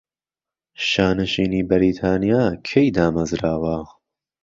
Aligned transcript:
شانشینی 0.89 1.61
بەریتانیا 1.69 2.43
کەی 2.69 2.89
دامەرزاوە؟ 2.95 3.77